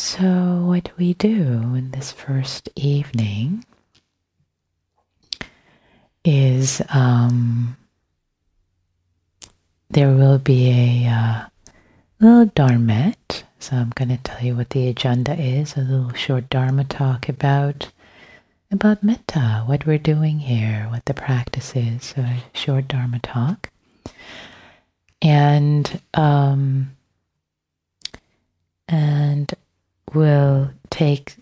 [0.00, 3.64] So, what we do in this first evening
[6.24, 7.76] is um,
[9.90, 11.46] there will be a uh,
[12.20, 13.42] little dharmet.
[13.58, 17.28] So, I'm going to tell you what the agenda is a little short dharma talk
[17.28, 17.90] about
[18.70, 22.04] about metta, what we're doing here, what the practice is.
[22.04, 23.70] So, a short dharma talk.
[25.20, 26.92] And um,
[28.86, 29.52] and
[30.14, 31.36] will take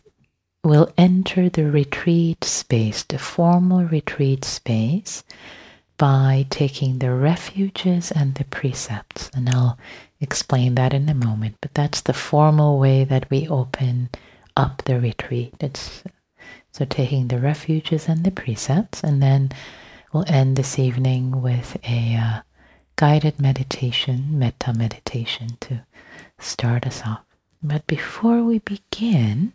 [0.64, 5.22] will enter the retreat space, the formal retreat space,
[5.96, 9.30] by taking the refuges and the precepts.
[9.32, 9.78] And I'll
[10.20, 14.10] explain that in a moment, but that's the formal way that we open
[14.56, 15.54] up the retreat.
[15.60, 16.02] It's
[16.72, 19.52] so taking the refuges and the precepts, and then
[20.12, 22.40] we'll end this evening with a uh,
[22.96, 25.82] guided meditation, metta meditation, to
[26.38, 27.25] start us off.
[27.68, 29.52] But before we begin,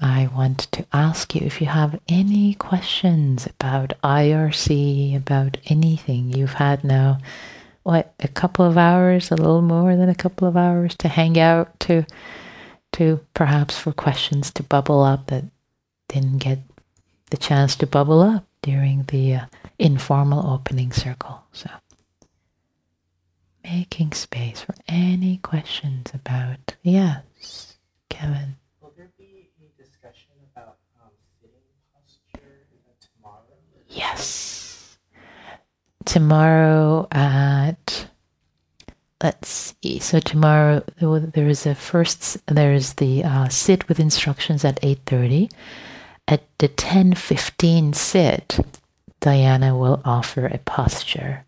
[0.00, 6.54] I want to ask you if you have any questions about IRC, about anything you've
[6.54, 7.18] had now,
[7.82, 11.38] what, a couple of hours, a little more than a couple of hours to hang
[11.38, 12.06] out, to,
[12.92, 15.44] to perhaps for questions to bubble up that
[16.08, 16.60] didn't get
[17.30, 19.46] the chance to bubble up during the uh,
[19.78, 21.42] informal opening circle.
[21.52, 21.68] So
[23.72, 26.74] making space for any questions about.
[26.82, 27.76] Yes,
[28.10, 28.56] Kevin.
[28.80, 31.56] Will there be a discussion about um, sitting
[31.94, 32.66] posture
[33.00, 33.44] tomorrow?
[33.88, 34.98] Yes.
[36.04, 38.08] Tomorrow at
[39.22, 39.98] let's see.
[40.00, 42.44] So tomorrow there is a first.
[42.46, 45.48] There is the uh, sit with instructions at eight thirty.
[46.28, 48.58] At the ten fifteen sit,
[49.20, 51.44] Diana will offer a posture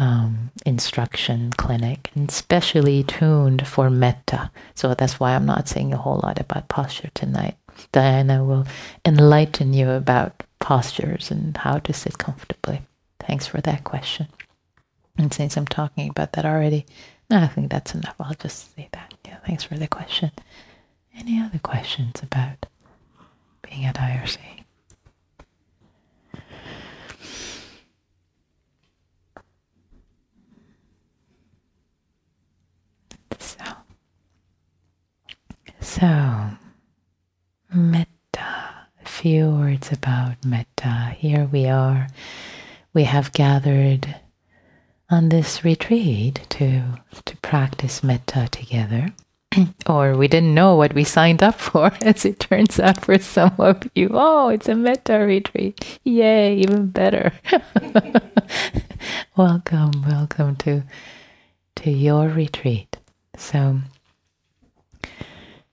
[0.00, 4.50] um, instruction clinic and specially tuned for metta.
[4.74, 7.56] So that's why I'm not saying a whole lot about posture tonight.
[7.92, 8.66] Diana will
[9.04, 12.80] enlighten you about postures and how to sit comfortably.
[13.20, 14.28] Thanks for that question.
[15.18, 16.86] And since I'm talking about that already,
[17.30, 18.14] I think that's enough.
[18.18, 19.14] I'll just say that.
[19.26, 20.32] Yeah, thanks for the question.
[21.14, 22.66] Any other questions about
[23.62, 24.59] being at IRC?
[33.40, 33.64] So,
[35.80, 36.50] so
[37.74, 38.06] metta.
[39.02, 41.14] A few words about metta.
[41.16, 42.06] Here we are.
[42.92, 44.16] We have gathered
[45.10, 46.82] on this retreat to
[47.24, 49.08] to practice metta together.
[49.88, 53.54] or we didn't know what we signed up for, as it turns out for some
[53.58, 54.10] of you.
[54.12, 55.98] Oh, it's a metta retreat.
[56.04, 57.32] Yay, even better.
[59.36, 60.82] welcome, welcome to
[61.76, 62.99] to your retreat.
[63.40, 63.80] So,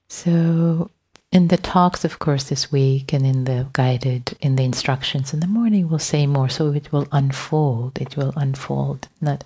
[0.08, 0.90] so
[1.34, 5.42] in the talks, of course, this week and in the guided, in the instructions in
[5.42, 6.50] the morning, we'll say more.
[6.50, 8.00] So it will unfold.
[8.02, 9.10] It will unfold.
[9.22, 9.44] Not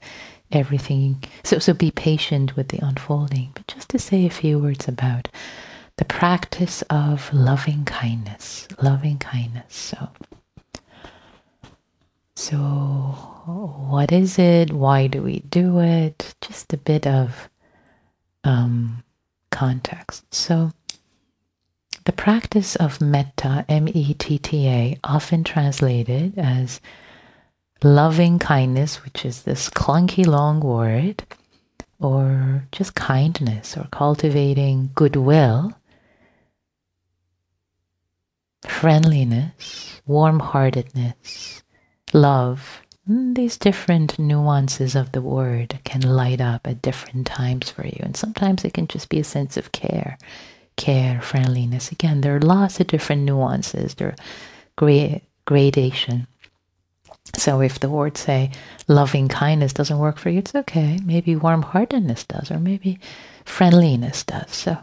[0.51, 1.23] everything.
[1.43, 3.51] So, so be patient with the unfolding.
[3.55, 5.27] But just to say a few words about
[5.97, 8.67] the practice of loving kindness.
[8.81, 9.75] Loving kindness.
[9.75, 10.09] So,
[12.35, 14.71] so what is it?
[14.71, 16.35] Why do we do it?
[16.39, 17.49] Just a bit of
[18.43, 19.03] um,
[19.51, 20.33] context.
[20.33, 20.71] So,
[22.05, 26.81] the practice of metta, M E T T A, often translated as
[27.83, 31.23] loving kindness, which is this clunky long word,
[31.99, 35.73] or just kindness, or cultivating goodwill,
[38.65, 41.61] friendliness, warm heartedness,
[42.13, 47.85] love, Mm, these different nuances of the word can light up at different times for
[47.85, 47.97] you.
[47.99, 50.17] And sometimes it can just be a sense of care,
[50.75, 51.91] care, friendliness.
[51.91, 54.15] Again, there are lots of different nuances, there
[54.81, 56.27] are gradation.
[57.37, 58.51] So if the word say
[58.87, 60.99] loving kindness doesn't work for you, it's okay.
[61.03, 62.99] Maybe warm heartedness does, or maybe
[63.45, 64.51] friendliness does.
[64.51, 64.77] So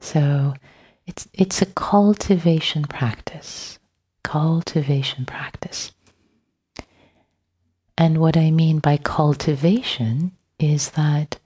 [0.00, 0.54] so
[1.06, 3.78] it's it's a cultivation practice.
[4.24, 5.92] Cultivation practice.
[7.96, 11.38] And what I mean by cultivation is that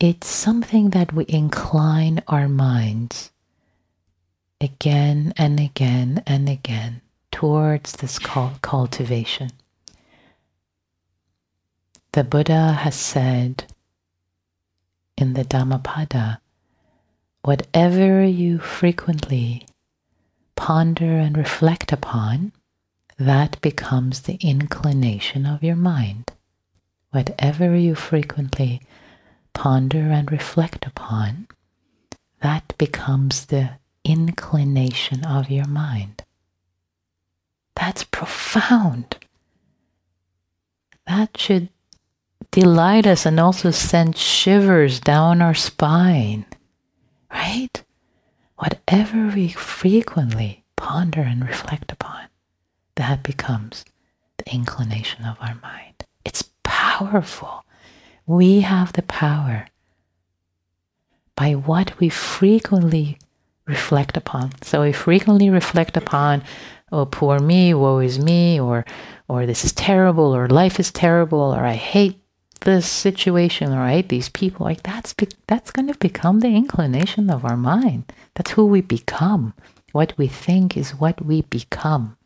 [0.00, 3.30] it's something that we incline our minds
[4.60, 7.00] again and again and again
[7.30, 9.50] towards this cultivation.
[12.12, 13.64] The Buddha has said
[15.16, 16.40] in the Dhammapada
[17.42, 19.66] whatever you frequently
[20.56, 22.52] ponder and reflect upon
[23.26, 26.30] that becomes the inclination of your mind.
[27.10, 28.82] Whatever you frequently
[29.52, 31.46] ponder and reflect upon,
[32.42, 33.70] that becomes the
[34.04, 36.24] inclination of your mind.
[37.76, 39.16] That's profound.
[41.06, 41.68] That should
[42.50, 46.46] delight us and also send shivers down our spine,
[47.32, 47.82] right?
[48.56, 52.11] Whatever we frequently ponder and reflect upon,
[52.96, 53.84] that becomes
[54.38, 56.04] the inclination of our mind.
[56.24, 57.64] It's powerful.
[58.26, 59.66] We have the power
[61.36, 63.18] by what we frequently
[63.66, 64.52] reflect upon.
[64.62, 66.42] So we frequently reflect upon,
[66.90, 68.84] oh, poor me, woe is me, or,
[69.28, 72.18] or this is terrible, or life is terrible, or I hate
[72.60, 74.64] this situation, or I hate these people.
[74.64, 75.14] Like that's
[75.46, 78.12] that's going to become the inclination of our mind.
[78.34, 79.54] That's who we become.
[79.92, 82.16] What we think is what we become.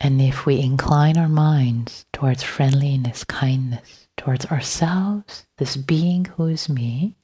[0.00, 6.70] And if we incline our minds towards friendliness, kindness, towards ourselves, this being who is
[6.70, 7.16] me,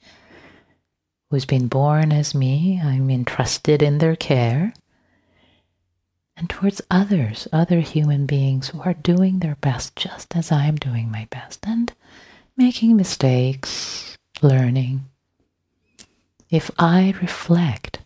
[1.30, 4.74] who's been born as me, I'm entrusted in their care,
[6.36, 11.10] and towards others, other human beings who are doing their best just as I'm doing
[11.10, 11.90] my best and
[12.58, 15.06] making mistakes, learning.
[16.50, 18.00] If I reflect,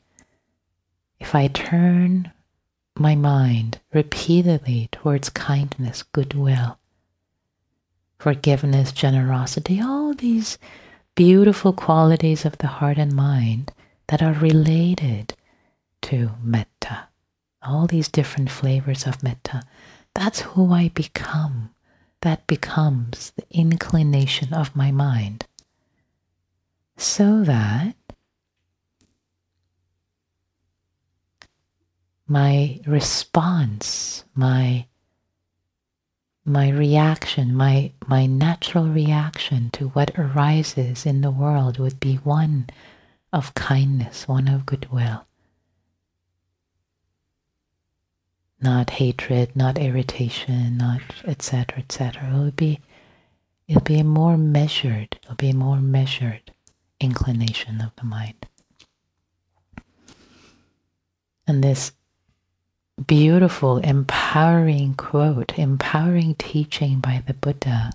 [1.18, 2.30] if I turn
[3.00, 6.78] my mind repeatedly towards kindness, goodwill,
[8.18, 10.58] forgiveness, generosity, all these
[11.14, 13.72] beautiful qualities of the heart and mind
[14.08, 15.34] that are related
[16.02, 17.08] to metta.
[17.62, 19.62] All these different flavors of metta.
[20.14, 21.70] That's who I become.
[22.20, 25.46] That becomes the inclination of my mind.
[26.96, 27.96] So that
[32.30, 34.86] my response, my
[36.44, 42.68] my reaction, my, my natural reaction to what arises in the world would be one
[43.32, 45.26] of kindness, one of goodwill.
[48.62, 51.80] Not hatred, not irritation, not etc.
[51.80, 52.30] etc.
[52.32, 52.80] It would be
[53.66, 56.52] it'll be a more measured, it'll be a more measured
[57.00, 58.46] inclination of the mind.
[61.46, 61.92] And this
[63.06, 67.92] beautiful, empowering quote, empowering teaching by the Buddha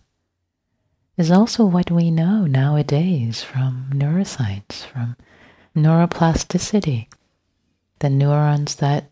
[1.18, 5.16] is also what we know nowadays from neuroscience, from
[5.76, 7.08] neuroplasticity.
[8.00, 9.10] The neurons that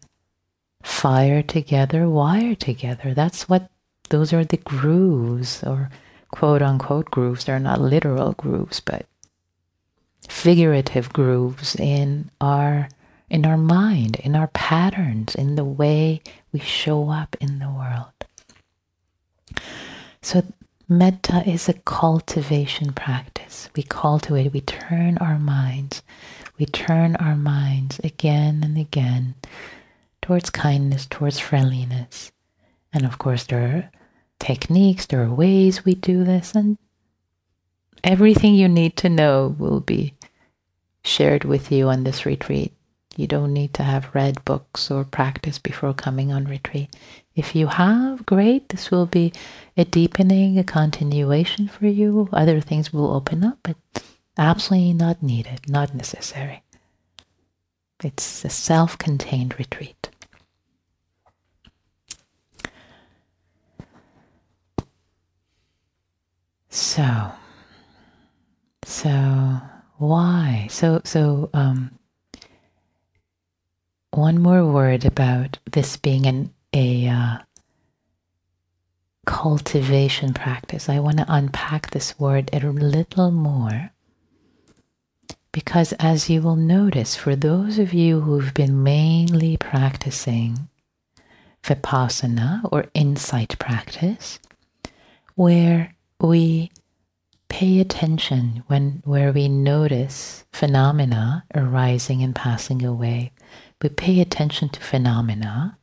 [0.84, 3.14] fire together wire together.
[3.14, 3.70] That's what
[4.10, 5.90] those are the grooves or
[6.32, 7.46] quote unquote grooves.
[7.46, 9.06] They're not literal grooves, but
[10.28, 12.90] figurative grooves in our
[13.34, 16.22] in our mind, in our patterns, in the way
[16.52, 18.14] we show up in the world.
[20.22, 20.44] So,
[20.88, 23.72] metta is a cultivation practice.
[23.76, 26.04] We cultivate, we turn our minds,
[26.60, 29.34] we turn our minds again and again
[30.22, 32.32] towards kindness, towards friendliness.
[32.94, 33.92] And of course, there are
[34.40, 36.78] techniques, there are ways we do this, and
[38.04, 40.14] everything you need to know will be
[41.04, 42.74] shared with you on this retreat.
[43.16, 46.96] You don't need to have read books or practice before coming on retreat.
[47.36, 48.70] If you have, great.
[48.70, 49.34] This will be
[49.78, 52.30] a deepening, a continuation for you.
[52.34, 53.78] Other things will open up, but
[54.38, 56.64] absolutely not needed, not necessary.
[58.04, 60.10] It's a self contained retreat.
[66.70, 67.32] So,
[68.84, 69.62] so
[69.98, 70.68] why?
[70.72, 71.98] So, so, um,
[74.16, 77.38] one more word about this being an a uh,
[79.26, 80.90] cultivation practice.
[80.90, 83.92] I want to unpack this word a little more
[85.52, 90.68] because, as you will notice, for those of you who've been mainly practicing
[91.64, 94.40] vipassana or insight practice,
[95.36, 96.72] where we
[97.50, 103.32] pay attention when where we notice phenomena arising and passing away
[103.84, 105.78] we pay attention to phenomena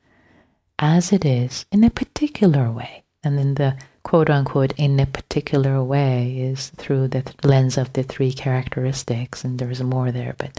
[0.78, 3.04] as it is in a particular way.
[3.22, 7.92] And in the quote unquote in a particular way is through the th- lens of
[7.92, 10.58] the three characteristics, and there's more there, but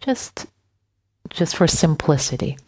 [0.00, 0.46] just
[1.30, 2.58] just for simplicity.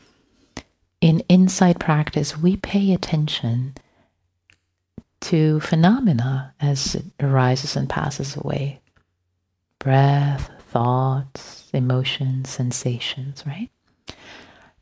[1.03, 3.75] In insight practice, we pay attention
[5.21, 8.81] to phenomena as it arises and passes away.
[9.79, 13.69] Breath, thoughts, emotions, sensations, right?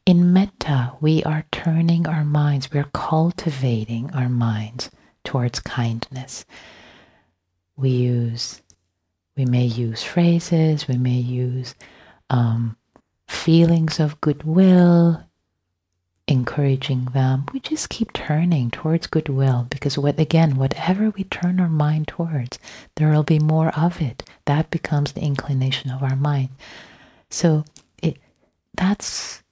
[0.06, 4.90] In metta, we are turning our minds, we're cultivating our minds
[5.24, 6.44] towards kindness.
[7.76, 8.60] We use
[9.36, 11.74] We may use phrases, we may use
[12.30, 12.76] um,
[13.26, 15.24] feelings of goodwill,
[16.28, 17.46] encouraging them.
[17.52, 22.58] We just keep turning towards goodwill because, what again, whatever we turn our mind towards,
[22.96, 24.22] there will be more of it.
[24.46, 26.50] That becomes the inclination of our mind.
[27.30, 27.64] So
[28.02, 28.18] it
[28.76, 29.42] that's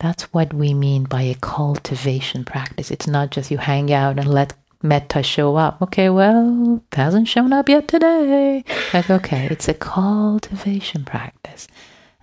[0.00, 2.90] that's what we mean by a cultivation practice.
[2.90, 5.80] It's not just you hang out and let metta show up.
[5.82, 8.64] Okay, well, hasn't shown up yet today.
[8.94, 11.68] Like, okay, it's a cultivation practice.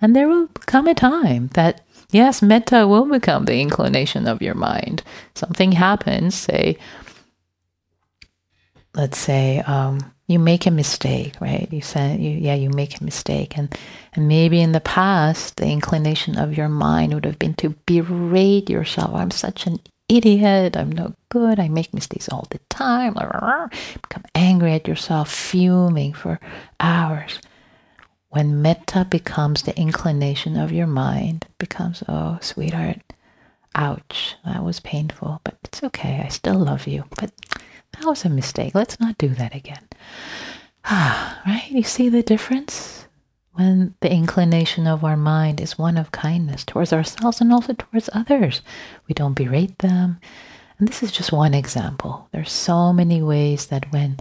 [0.00, 1.80] And there will come a time that,
[2.10, 5.04] yes, metta will become the inclination of your mind.
[5.34, 6.78] Something happens, say,
[8.94, 11.66] let's say, um, you make a mistake, right?
[11.72, 13.74] You said, you, yeah, you make a mistake, and
[14.12, 18.70] and maybe in the past, the inclination of your mind would have been to berate
[18.70, 19.14] yourself.
[19.14, 20.76] I'm such an idiot.
[20.76, 21.58] I'm no good.
[21.58, 23.14] I make mistakes all the time.
[23.14, 26.40] Become angry at yourself, fuming for
[26.78, 27.40] hours.
[28.30, 33.00] When metta becomes the inclination of your mind, becomes, oh, sweetheart,
[33.74, 36.22] ouch, that was painful, but it's okay.
[36.22, 37.04] I still love you.
[37.18, 37.32] But
[37.98, 38.74] that was a mistake.
[38.74, 39.88] Let's not do that again.
[40.84, 41.70] Ah, right?
[41.70, 43.06] You see the difference?
[43.52, 48.08] When the inclination of our mind is one of kindness towards ourselves and also towards
[48.12, 48.62] others,
[49.08, 50.20] we don't berate them.
[50.78, 52.28] And this is just one example.
[52.30, 54.18] There's so many ways that when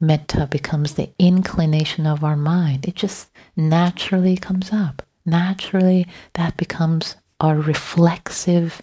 [0.00, 5.02] metta becomes the inclination of our mind, it just naturally comes up.
[5.24, 8.82] Naturally, that becomes our reflexive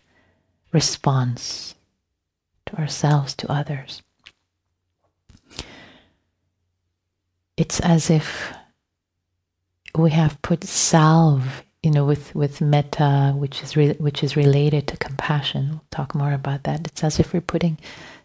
[0.71, 1.75] response
[2.67, 4.01] to ourselves, to others.
[7.57, 8.53] It's as if
[9.95, 14.87] we have put salve, you know, with with metta, which is re- which is related
[14.87, 15.69] to compassion.
[15.71, 16.87] We'll talk more about that.
[16.87, 17.77] It's as if we're putting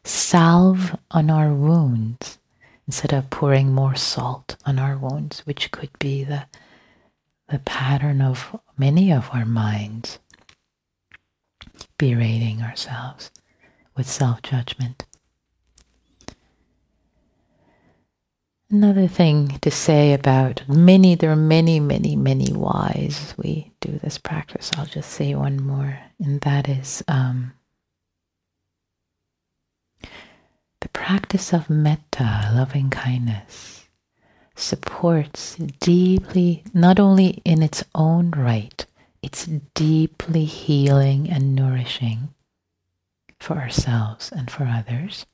[0.04, 2.38] salve on our wounds
[2.86, 6.46] instead of pouring more salt on our wounds, which could be the
[7.48, 10.18] the pattern of many of our minds
[11.98, 13.30] berating ourselves
[13.96, 15.04] with self judgment.
[18.72, 24.16] Another thing to say about many, there are many, many, many whys we do this
[24.16, 24.70] practice.
[24.78, 27.52] I'll just say one more, and that is um,
[30.00, 33.84] the practice of metta, loving kindness,
[34.54, 38.86] supports deeply, not only in its own right,
[39.20, 42.32] it's deeply healing and nourishing
[43.38, 45.26] for ourselves and for others.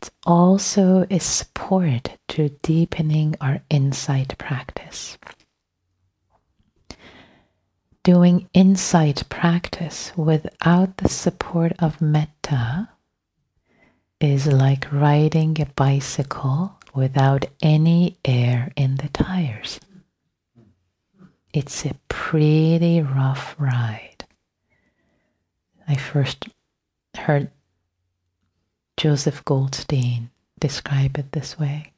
[0.00, 5.18] It's also is support to deepening our insight practice.
[8.02, 12.88] Doing insight practice without the support of metta
[14.22, 19.80] is like riding a bicycle without any air in the tires.
[21.52, 24.24] It's a pretty rough ride.
[25.86, 26.48] I first
[27.14, 27.50] heard
[29.00, 30.28] Joseph Goldstein
[30.58, 31.94] describe it this way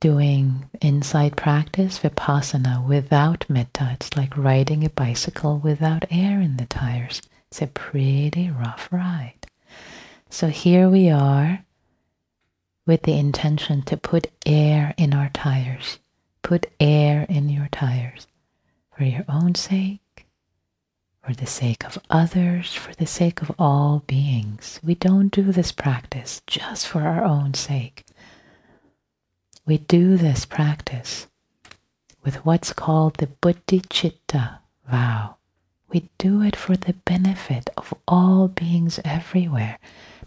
[0.00, 3.90] doing insight practice, vipassana, without metta.
[3.92, 7.22] It's like riding a bicycle without air in the tires.
[7.48, 9.46] It's a pretty rough ride.
[10.28, 11.64] So here we are
[12.84, 16.00] with the intention to put air in our tires.
[16.42, 18.26] Put air in your tires
[18.96, 20.01] for your own sake
[21.22, 24.80] for the sake of others, for the sake of all beings.
[24.82, 28.04] We don't do this practice just for our own sake.
[29.64, 31.28] We do this practice
[32.24, 34.58] with what's called the bodhicitta
[34.90, 35.36] vow.
[35.90, 39.78] We do it for the benefit of all beings everywhere.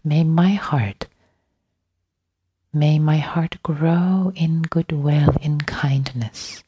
[0.04, 1.08] May my heart,
[2.72, 6.64] may my heart grow in goodwill, in kindness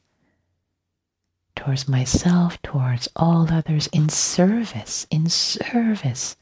[1.58, 6.36] towards myself, towards all others, in service, in service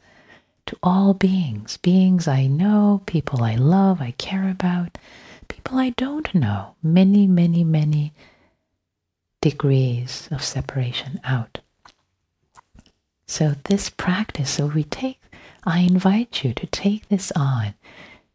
[0.67, 4.99] to all beings, beings I know, people I love, I care about,
[5.49, 8.13] people I don't know, many, many, many
[9.41, 11.61] degrees of separation out.
[13.27, 15.19] So, this practice, so we take,
[15.65, 17.73] I invite you to take this on,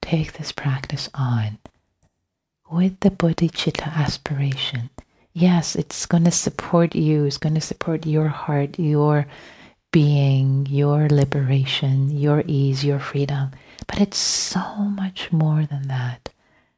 [0.02, 1.60] take this practice on
[2.72, 4.90] with the bodhicitta aspiration
[5.34, 9.28] yes, it's going to support you, it's going to support your heart, your
[9.92, 13.52] being, your liberation, your ease, your freedom.
[13.88, 16.30] But it's so much more than that.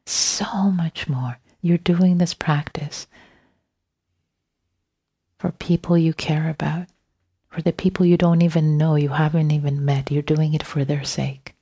[0.06, 1.38] So much more.
[1.62, 3.06] You're doing this practice
[5.38, 6.86] for people you care about,
[7.50, 10.10] for the people you don't even know, you haven't even met.
[10.10, 11.54] You're doing it for their sake.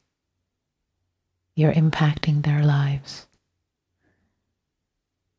[1.54, 3.26] you're impacting their lives.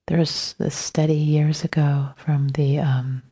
[0.08, 3.24] There's this study years ago from the, um,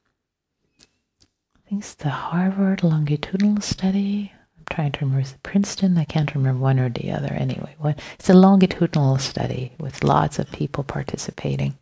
[0.79, 4.31] I think it's the Harvard longitudinal study.
[4.57, 5.97] I'm trying to remember, if it's Princeton?
[5.97, 7.33] I can't remember one or the other.
[7.33, 7.75] Anyway,
[8.13, 11.77] it's a longitudinal study with lots of people participating.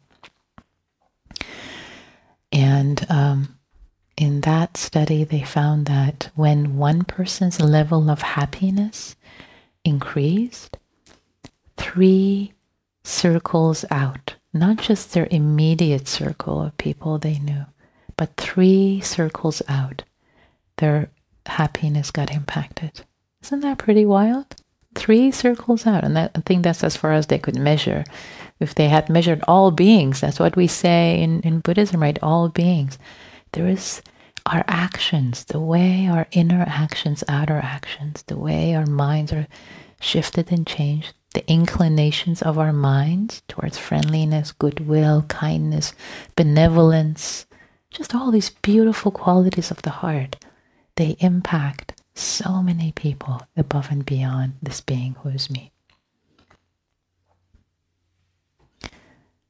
[2.52, 3.60] And um,
[4.18, 9.16] in that study, they found that when one person's level of happiness
[9.86, 10.78] increased,
[11.78, 12.54] three
[13.04, 17.66] circles out, not just their immediate circle of people they knew,
[18.18, 20.04] but three circles out,
[20.78, 21.10] their
[21.46, 23.02] happiness got impacted.
[23.44, 24.56] Isn't that pretty wild?
[24.96, 28.04] Three circles out, and that, I think that's as far as they could measure.
[28.60, 32.20] If they had measured all beings, that's what we say in, in Buddhism, right?
[32.22, 32.98] All beings.
[33.54, 34.02] There is
[34.46, 39.48] our actions, the way our inner actions, outer actions, the way our minds are
[40.02, 45.94] shifted and changed, the inclinations of our minds towards friendliness, goodwill, kindness,
[46.36, 47.46] benevolence,
[47.90, 50.44] just all these beautiful qualities of the heart,
[50.98, 55.72] they impact so many people above and beyond this being who is me.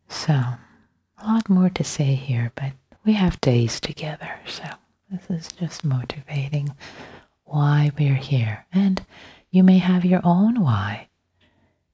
[0.09, 4.65] So, a lot more to say here, but we have days together, so
[5.09, 6.75] this is just motivating
[7.45, 8.67] why we're here.
[8.71, 9.03] And
[9.49, 11.08] you may have your own why.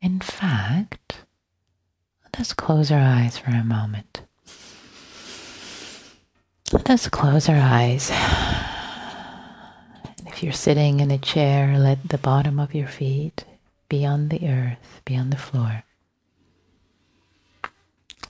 [0.05, 1.25] In fact,
[2.23, 4.21] let us close our eyes for a moment.
[6.71, 8.11] Let us close our eyes.
[10.27, 13.45] If you're sitting in a chair, let the bottom of your feet
[13.89, 15.83] be on the earth, be on the floor.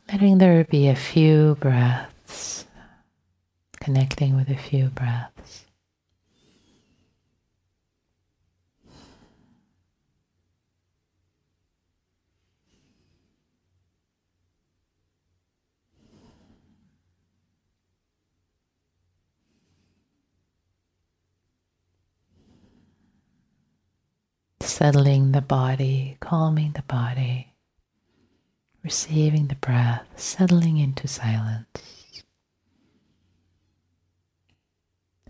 [0.10, 2.64] Letting there be a few breaths,
[3.82, 5.65] connecting with a few breaths.
[24.66, 27.54] Settling the body, calming the body,
[28.84, 32.24] receiving the breath, settling into silence,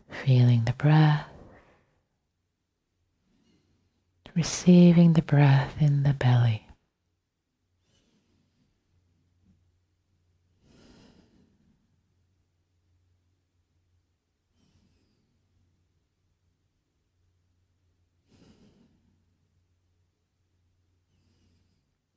[0.09, 1.25] feeling the breath,
[4.35, 6.64] receiving the breath in the belly.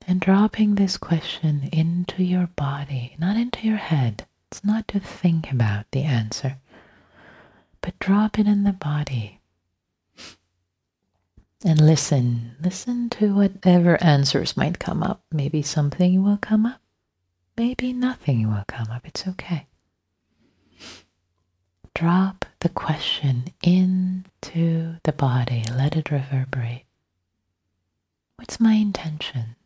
[0.09, 4.27] And dropping this question into your body, not into your head.
[4.51, 6.57] It's not to think about the answer,
[7.83, 9.41] but drop it in the body.
[11.63, 15.21] And listen, listen to whatever answers might come up.
[15.31, 16.81] Maybe something will come up,
[17.59, 19.07] maybe nothing will come up.
[19.07, 19.67] It's okay.
[21.95, 26.85] Drop the question into the body, let it reverberate.
[28.37, 29.57] What's my intention?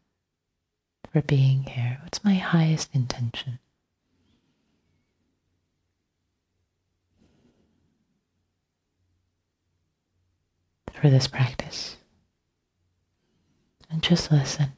[1.13, 1.99] For being here?
[2.03, 3.59] What's my highest intention?
[10.93, 11.97] For this practice.
[13.91, 14.73] And just listen.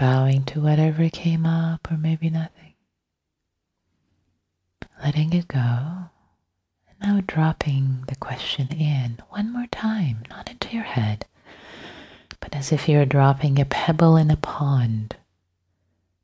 [0.00, 2.72] Bowing to whatever came up or maybe nothing.
[5.04, 5.58] Letting it go.
[5.58, 11.26] And now dropping the question in one more time, not into your head,
[12.40, 15.16] but as if you're dropping a pebble in a pond.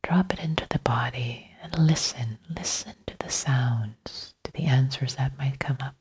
[0.03, 2.39] Drop it into the body and listen.
[2.49, 5.97] Listen to the sounds, to the answers that might come up.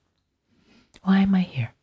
[1.03, 1.73] Why am I here?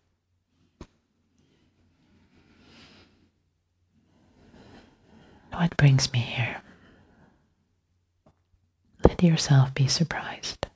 [5.52, 6.62] What brings me here?
[9.06, 10.66] Let yourself be surprised.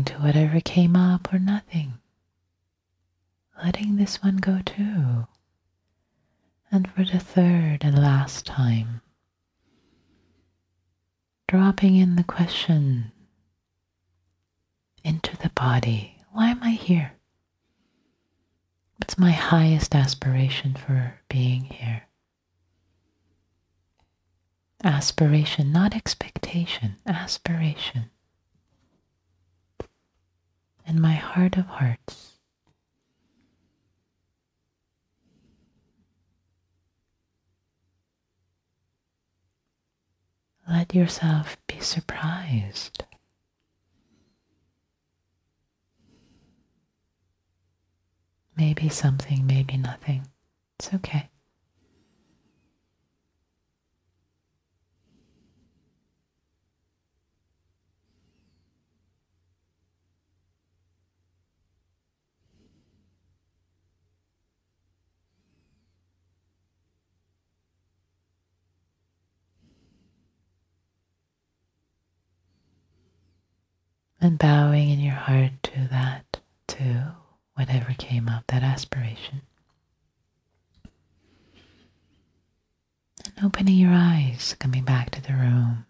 [0.00, 1.94] To whatever came up or nothing.
[3.62, 5.26] Letting this one go too.
[6.70, 9.02] And for the third and last time,
[11.46, 13.12] dropping in the question
[15.04, 17.12] into the body why am I here?
[18.96, 22.04] What's my highest aspiration for being here?
[24.82, 28.11] Aspiration, not expectation, aspiration.
[30.86, 32.32] In my heart of hearts,
[40.68, 43.04] let yourself be surprised.
[48.56, 50.26] Maybe something, maybe nothing.
[50.78, 51.31] It's okay.
[74.22, 77.16] And bowing in your heart to that to
[77.54, 79.42] whatever came up, that aspiration.
[83.24, 85.86] And opening your eyes, coming back to the room.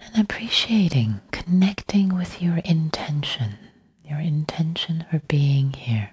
[0.00, 3.56] And appreciating, connecting with your intention,
[4.04, 6.10] your intention for being here.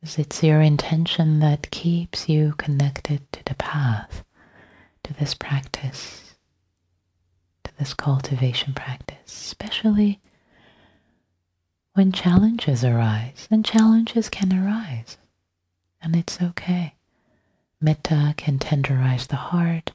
[0.00, 4.24] Because it's your intention that keeps you connected to the path,
[5.04, 6.31] to this practice
[7.82, 10.20] this cultivation practice, especially
[11.94, 13.48] when challenges arise.
[13.50, 15.18] And challenges can arise,
[16.00, 16.94] and it's okay.
[17.80, 19.90] Metta can tenderize the heart,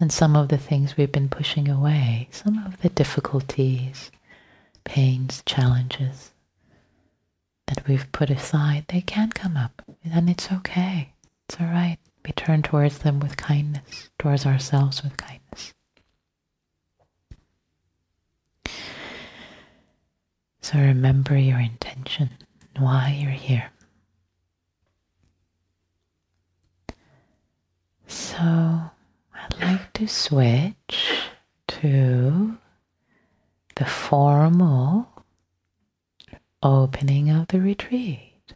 [0.00, 4.10] and some of the things we've been pushing away, some of the difficulties,
[4.82, 6.32] pains, challenges
[7.68, 11.12] that we've put aside, they can come up, and it's okay.
[11.48, 11.98] It's all right.
[12.24, 15.72] We turn towards them with kindness, towards ourselves with kindness.
[20.60, 22.30] So remember your intention,
[22.76, 23.70] why you're here.
[28.06, 31.20] So I'd like to switch
[31.68, 32.58] to
[33.76, 35.08] the formal
[36.62, 38.54] opening of the retreat.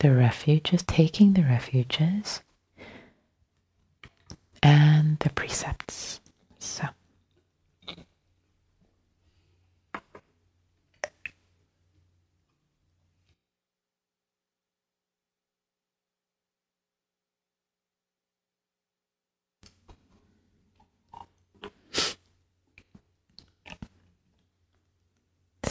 [0.00, 2.42] The refuges, taking the refuges,
[4.62, 6.20] and the precepts.
[6.58, 6.88] So.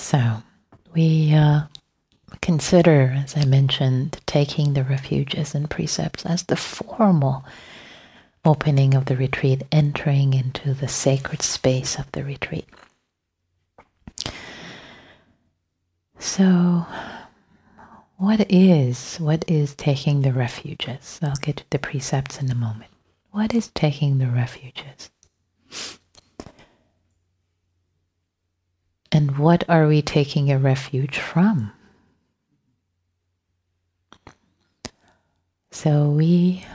[0.06, 0.44] So
[0.94, 1.62] we uh,
[2.40, 7.44] consider, as I mentioned, taking the refuges and precepts as the formal
[8.46, 12.68] opening of the retreat, entering into the sacred space of the retreat.
[16.20, 16.86] So,
[18.18, 21.20] what is what is taking the refuges?
[21.24, 22.92] I'll get to the precepts in a moment.
[23.32, 25.10] What is taking the refuges?
[29.16, 31.72] And what are we taking a refuge from?
[35.72, 36.66] So we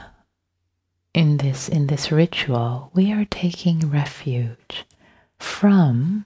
[1.13, 4.85] in this in this ritual, we are taking refuge
[5.37, 6.25] from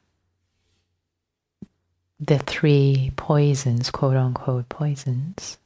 [2.17, 5.57] the three poisons, quote unquote poisons,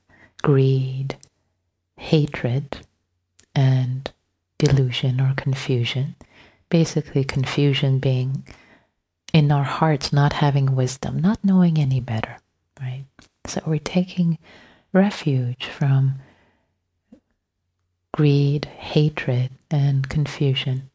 [0.41, 1.15] greed,
[1.97, 2.79] hatred,
[3.53, 4.11] and
[4.57, 6.15] delusion or confusion.
[6.69, 8.47] Basically, confusion being
[9.33, 12.37] in our hearts not having wisdom, not knowing any better,
[12.81, 13.05] right?
[13.45, 14.37] So we're taking
[14.93, 16.15] refuge from
[18.13, 20.89] greed, hatred, and confusion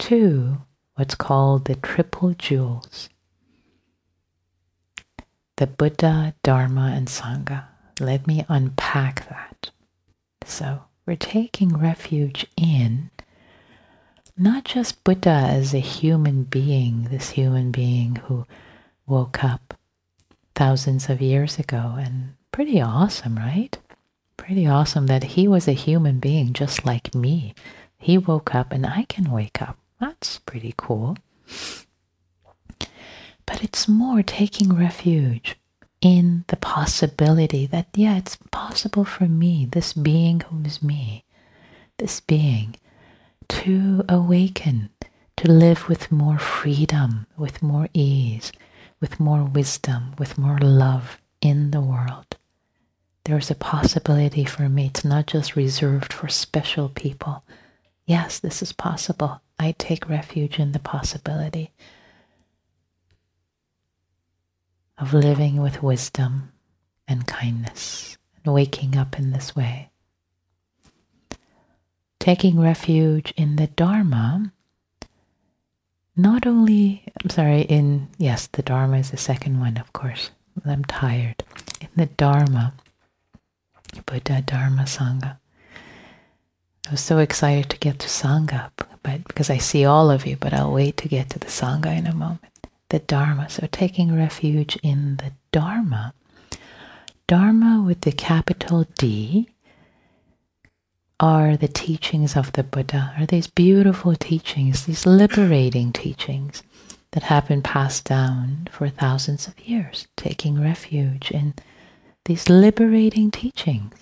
[0.00, 0.58] to
[0.94, 3.08] what's called the triple jewels
[5.56, 7.66] the Buddha, Dharma, and Sangha.
[8.00, 9.70] Let me unpack that.
[10.44, 13.10] So we're taking refuge in
[14.36, 18.46] not just Buddha as a human being, this human being who
[19.06, 19.74] woke up
[20.54, 23.76] thousands of years ago, and pretty awesome, right?
[24.36, 27.54] Pretty awesome that he was a human being just like me.
[27.98, 29.78] He woke up and I can wake up.
[30.00, 31.16] That's pretty cool.
[33.46, 35.56] But it's more taking refuge
[36.00, 41.24] in the possibility that, yeah, it's possible for me, this being who is me,
[41.98, 42.74] this being
[43.52, 44.88] to awaken,
[45.36, 48.50] to live with more freedom, with more ease,
[48.98, 52.36] with more wisdom, with more love in the world.
[53.24, 54.86] There's a possibility for me.
[54.86, 57.44] It's not just reserved for special people.
[58.06, 59.40] Yes, this is possible.
[59.58, 61.70] I take refuge in the possibility
[64.98, 66.52] of living with wisdom
[67.06, 69.91] and kindness and waking up in this way.
[72.22, 74.52] Taking refuge in the Dharma,
[76.16, 80.30] not only, I'm sorry, in, yes, the Dharma is the second one, of course.
[80.64, 81.42] I'm tired.
[81.80, 82.74] In the Dharma,
[84.06, 85.38] Buddha, Dharma, Sangha.
[86.86, 88.70] I was so excited to get to Sangha,
[89.02, 91.98] but because I see all of you, but I'll wait to get to the Sangha
[91.98, 92.68] in a moment.
[92.90, 96.14] The Dharma, so taking refuge in the Dharma.
[97.26, 99.48] Dharma with the capital D
[101.22, 106.64] are the teachings of the Buddha, are these beautiful teachings, these liberating teachings
[107.12, 111.54] that have been passed down for thousands of years, taking refuge in
[112.24, 113.94] these liberating teachings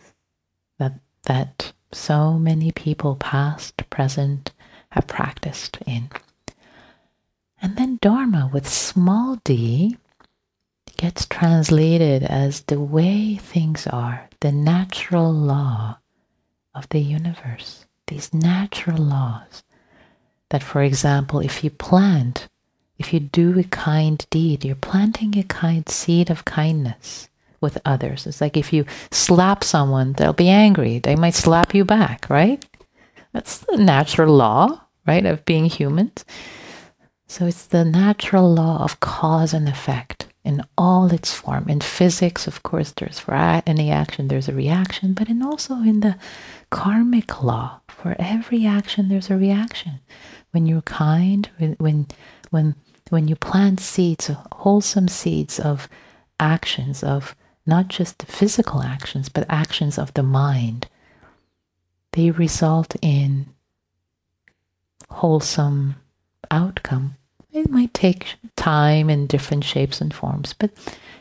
[0.78, 4.52] that that so many people past, present,
[4.92, 6.08] have practiced in.
[7.60, 9.98] And then Dharma with small d
[10.96, 15.98] gets translated as the way things are, the natural law
[16.74, 17.86] of the universe.
[18.06, 19.62] These natural laws.
[20.50, 22.48] That, for example, if you plant,
[22.98, 27.28] if you do a kind deed, you're planting a kind seed of kindness
[27.60, 28.26] with others.
[28.26, 30.98] It's like if you slap someone, they'll be angry.
[30.98, 32.64] They might slap you back, right?
[33.32, 36.24] That's the natural law, right, of being humans.
[37.28, 41.68] So it's the natural law of cause and effect in all its form.
[41.68, 46.00] In physics, of course, there's for any action there's a reaction, but in also in
[46.00, 46.16] the
[46.70, 50.00] karmic law, for every action there's a reaction.
[50.52, 52.06] When you're kind, when
[52.50, 52.74] when
[53.10, 55.88] when you plant seeds, wholesome seeds of
[56.38, 57.34] actions of
[57.66, 60.88] not just the physical actions, but actions of the mind,
[62.12, 63.46] they result in
[65.10, 65.96] wholesome
[66.50, 67.16] outcome.
[67.52, 70.70] It might take time in different shapes and forms, but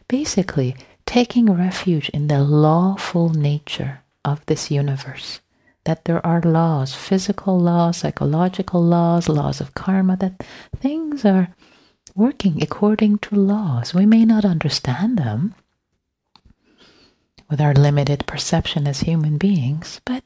[0.08, 5.42] basically taking refuge in the lawful nature of this universe.
[5.86, 10.44] That there are laws, physical laws, psychological laws, laws of karma, that
[10.76, 11.56] things are
[12.16, 13.94] working according to laws.
[13.94, 15.56] We may not understand them,
[17.50, 20.24] with our limited perception as human beings, but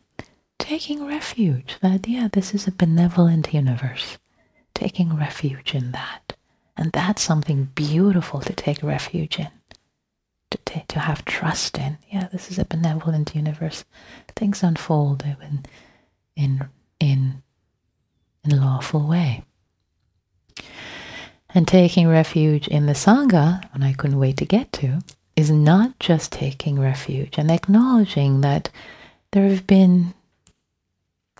[0.59, 4.17] taking refuge that, yeah, this is a benevolent universe,
[4.73, 6.35] taking refuge in that.
[6.75, 9.49] And that's something beautiful to take refuge in,
[10.51, 11.97] to, t- to have trust in.
[12.11, 13.85] Yeah, this is a benevolent universe.
[14.35, 15.65] Things unfold in,
[16.35, 16.67] in,
[16.99, 17.43] in,
[18.43, 19.43] in lawful way.
[21.55, 25.01] And taking refuge in the Sangha, and I couldn't wait to get to,
[25.35, 28.69] is not just taking refuge and acknowledging that
[29.31, 30.13] there have been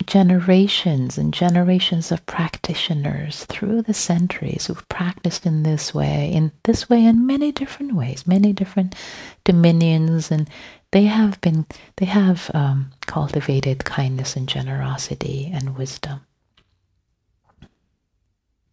[0.06, 6.90] generations and generations of practitioners through the centuries who've practiced in this way, in this
[6.90, 8.96] way, in many different ways, many different
[9.44, 10.50] dominions, and
[10.92, 11.66] they have been,
[11.98, 16.22] they have um, cultivated kindness and generosity and wisdom.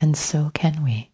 [0.00, 1.10] And so can we.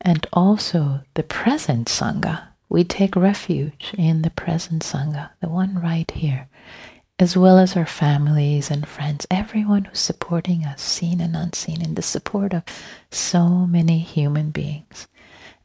[0.00, 6.10] And also the present Sangha we take refuge in the present Sangha, the one right
[6.10, 6.48] here,
[7.18, 11.94] as well as our families and friends, everyone who's supporting us, seen and unseen, in
[11.94, 12.64] the support of
[13.10, 15.06] so many human beings.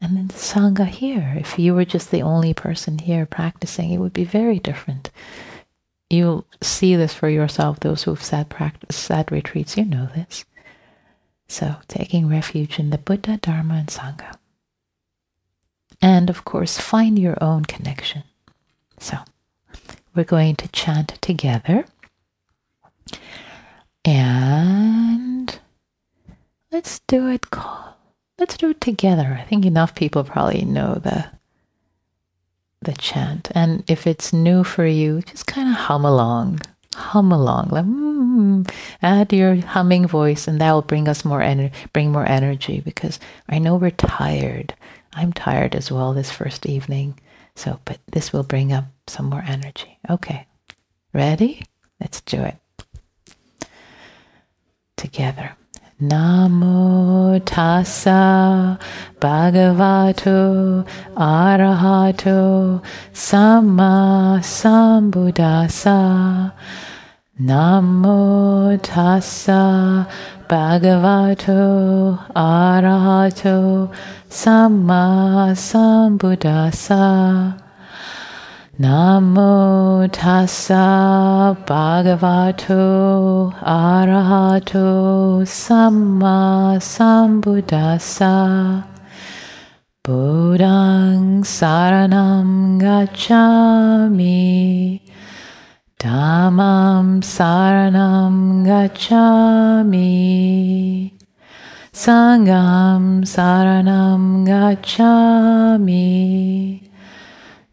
[0.00, 3.98] And in the Sangha here, if you were just the only person here practicing, it
[3.98, 5.10] would be very different.
[6.08, 10.44] You'll see this for yourself, those who've sat, practice, sat retreats, you know this.
[11.48, 14.36] So, taking refuge in the Buddha, Dharma, and Sangha.
[16.00, 18.22] And of course, find your own connection.
[18.98, 19.18] So,
[20.20, 21.86] we're going to chant together.
[24.04, 25.58] And
[26.70, 27.96] let's do it call
[28.38, 29.38] let's do it together.
[29.40, 31.24] I think enough people probably know the
[32.82, 33.50] the chant.
[33.54, 36.60] And if it's new for you, just kind of hum along.
[36.94, 37.68] Hum along.
[37.70, 42.28] Like, mm, add your humming voice and that will bring us more energy bring more
[42.28, 44.74] energy because I know we're tired.
[45.14, 47.18] I'm tired as well this first evening.
[47.54, 49.98] So, but this will bring up some more energy.
[50.08, 50.46] Okay.
[51.12, 51.62] Ready?
[52.00, 52.56] Let's do it.
[54.96, 55.56] Together.
[56.00, 58.78] Namo tassa
[59.20, 62.82] bhagavato arahato
[63.12, 66.52] samma sambuddhassa.
[67.38, 70.08] Namo tassa
[70.50, 73.58] bhagavato arahato
[74.28, 77.06] Samma Sambuddhassa.
[78.80, 88.34] Namo tassa bhagavato arahato samma sambuddhassa
[90.02, 94.40] Buddhang saranam gacchami
[96.00, 100.00] Dhammam saranam gacchami
[101.92, 106.00] Sangham saranam gacchami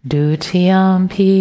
[0.05, 1.31] Dutiyampi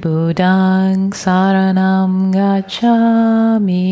[0.00, 3.84] Buddhang saranam gacchami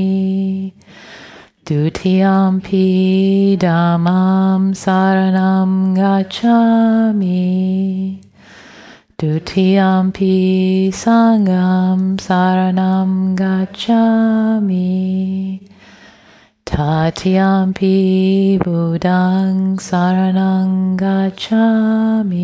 [1.66, 7.44] Dutiyampi Dhammam saranam gacchami
[9.16, 14.90] Dutiyampi Sangham Saranam Gacchami.
[16.66, 22.40] Tatiyampi Buddhang Saranam Gacchami.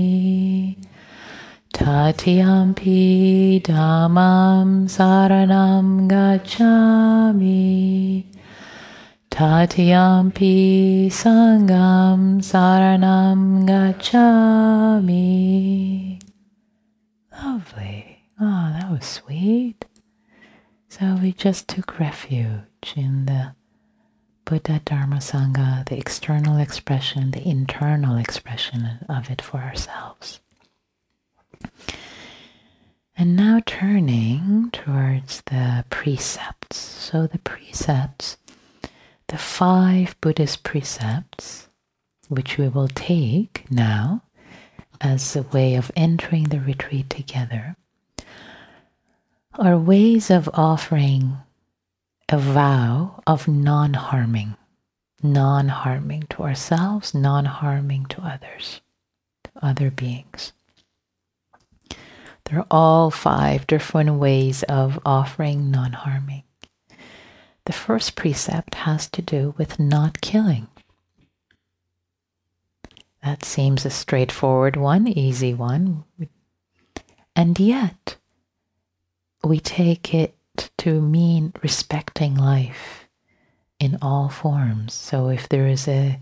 [1.74, 7.50] Tatiyampi Dhammam Saranam Gacchami.
[9.28, 15.10] Tatiyampi Sangham Saranam Gacchami
[17.42, 18.24] Lovely.
[18.40, 19.84] Oh, that was sweet.
[20.88, 23.54] So we just took refuge in the
[24.44, 30.40] Buddha Dharma Sangha, the external expression, the internal expression of it for ourselves.
[33.16, 36.76] And now turning towards the precepts.
[36.78, 38.36] So the precepts,
[39.28, 41.68] the five Buddhist precepts,
[42.28, 44.22] which we will take now
[45.00, 47.76] as a way of entering the retreat together
[49.54, 51.38] are ways of offering
[52.28, 54.56] a vow of non harming,
[55.22, 58.80] non harming to ourselves, non harming to others,
[59.44, 60.52] to other beings.
[62.44, 66.44] There are all five different ways of offering non harming.
[67.66, 70.68] The first precept has to do with not killing.
[73.22, 76.04] That seems a straightforward one, easy one.
[77.36, 78.16] And yet,
[79.44, 80.34] we take it
[80.78, 83.08] to mean respecting life
[83.78, 84.94] in all forms.
[84.94, 86.18] So if there is a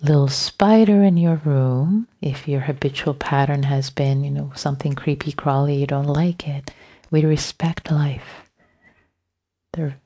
[0.00, 5.32] little spider in your room, if your habitual pattern has been, you know, something creepy
[5.32, 6.72] crawly, you don't like it,
[7.10, 8.50] we respect life.
[9.74, 9.96] There,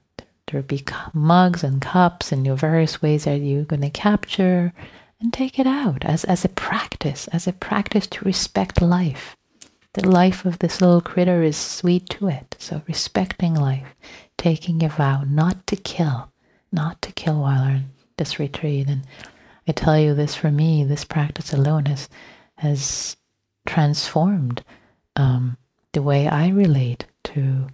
[0.51, 4.73] there be mugs and cups and your various ways that you're going to capture
[5.21, 9.37] and take it out as, as a practice, as a practice to respect life.
[9.95, 12.55] The life of this little critter is sweet to it.
[12.59, 13.95] So respecting life,
[14.37, 16.31] taking a vow not to kill,
[16.71, 17.85] not to kill while on
[18.19, 18.89] this retreat.
[18.89, 19.03] And
[19.67, 22.09] I tell you this for me, this practice alone has
[22.59, 23.17] has
[23.67, 24.65] transformed
[25.17, 25.57] um,
[25.93, 27.69] the way I relate to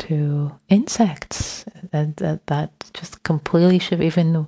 [0.00, 1.64] to insects.
[1.92, 4.02] That, that, that just completely shift.
[4.02, 4.46] Even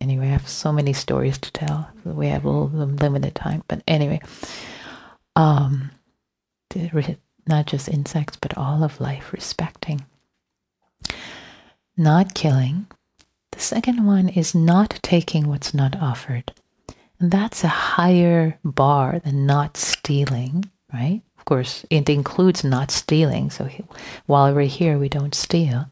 [0.00, 1.88] anyway, I have so many stories to tell.
[2.04, 4.20] We have a limited time, but anyway,
[5.36, 5.90] um,
[7.46, 10.04] not just insects, but all of life, respecting,
[11.96, 12.86] not killing.
[13.52, 16.52] The second one is not taking what's not offered.
[17.18, 21.20] And that's a higher bar than not stealing, right?
[21.38, 23.50] Of course, it includes not stealing.
[23.50, 23.68] So
[24.26, 25.90] while we're here, we don't steal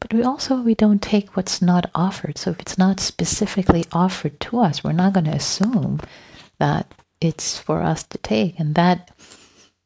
[0.00, 2.38] but we also we don't take what's not offered.
[2.38, 6.00] So if it's not specifically offered to us we're not going to assume
[6.58, 8.58] that it's for us to take.
[8.58, 9.10] And that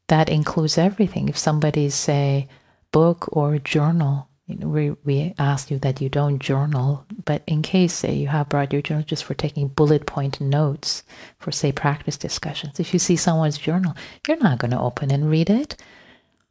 [0.07, 1.29] that includes everything.
[1.29, 2.47] If somebody say
[2.91, 7.63] book or journal you know, we, we ask you that you don't journal, but in
[7.63, 11.01] case, say, you have brought your journal just for taking bullet point notes
[11.39, 13.95] for, say, practice discussions, if you see someone's journal,
[14.27, 15.75] you're not going to open and read it.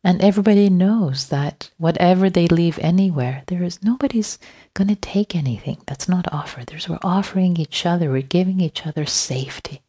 [0.06, 4.38] And everybody knows that whatever they leave anywhere, there is nobody's
[4.74, 6.66] going to take anything that's not offered.
[6.66, 9.80] There's we're offering each other, we're giving each other safety,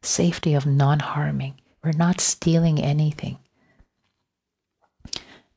[0.00, 1.60] safety of non harming.
[1.84, 3.38] We're not stealing anything.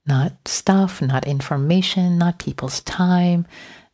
[0.05, 3.47] Not stuff, not information, not people's time,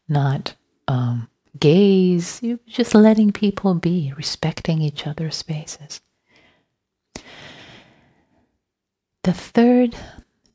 [0.09, 0.55] not
[0.87, 2.39] um, gaze.
[2.41, 6.01] You're just letting people be, respecting each other's spaces.
[9.27, 9.93] The third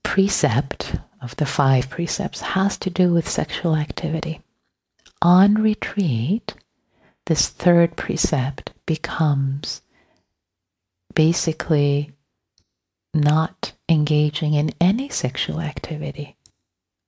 [0.02, 4.40] precept of the five precepts has to do with sexual activity.
[5.20, 6.54] On retreat,
[7.26, 9.82] this third precept becomes
[11.12, 12.12] basically
[13.12, 16.38] not engaging in any sexual activity.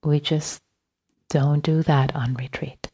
[0.05, 0.61] We just
[1.31, 2.91] don't do that on retreat.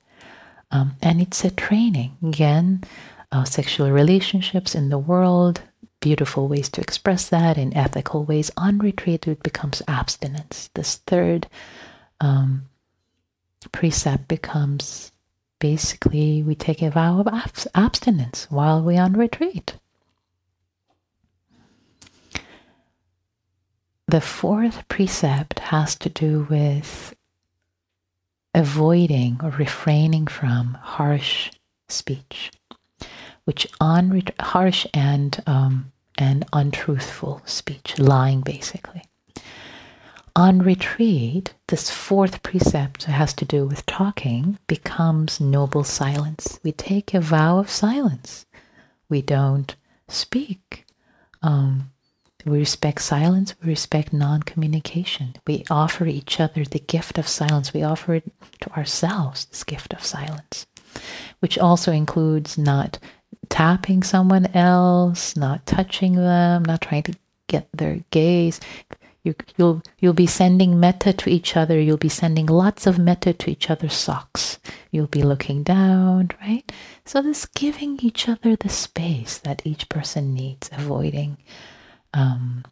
[0.71, 2.17] Um, and it's a training.
[2.23, 2.85] Again,
[3.33, 5.61] uh, sexual relationships in the world
[6.01, 8.51] beautiful ways to express that in ethical ways.
[8.57, 10.71] On retreat, it becomes abstinence.
[10.75, 11.47] This third
[12.21, 12.69] um,
[13.73, 15.13] precept becomes
[15.59, 19.77] basically we take a vow of abs- abstinence while we're on retreat.
[24.09, 27.15] The fourth precept has to do with
[28.53, 31.53] avoiding or refraining from harsh
[31.89, 32.51] speech,
[33.45, 35.90] which on harsh and um,
[36.21, 39.03] and untruthful speech, lying basically.
[40.37, 46.61] On retreat, this fourth precept has to do with talking becomes noble silence.
[46.63, 48.47] We take a vow of silence.
[49.09, 49.75] We don't
[50.09, 50.87] speak.
[51.43, 51.91] Um,
[52.47, 55.35] we respect silence, we respect non communication.
[55.47, 57.75] We offer each other the gift of silence.
[57.75, 60.67] We offer it to ourselves, this gift of silence,
[61.41, 62.99] which also includes not
[63.49, 67.15] tapping someone else, not touching them, not trying to
[67.47, 68.61] get their gaze.
[69.23, 71.79] You, you'll you'll be sending metta to each other.
[71.79, 74.59] You'll be sending lots of metta to each other's socks.
[74.91, 76.71] You'll be looking down, right?
[77.05, 81.37] So this giving each other the space that each person needs, avoiding
[82.15, 82.65] um,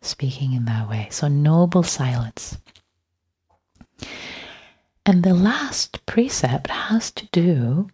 [0.00, 1.08] speaking in that way.
[1.10, 2.58] So, noble silence.
[5.06, 7.88] And the last precept has to do